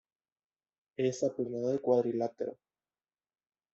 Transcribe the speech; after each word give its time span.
Es 0.97 1.23
aplanado 1.23 1.75
y 1.75 1.77
cuadrilátero. 1.77 2.57